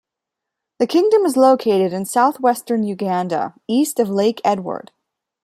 [0.79, 4.89] The kingdom is located in south-western Uganda, east of Lake Edward.